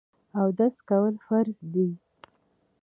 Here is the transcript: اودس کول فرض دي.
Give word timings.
اودس 0.41 0.75
کول 0.89 1.13
فرض 1.27 1.57
دي. 1.73 1.89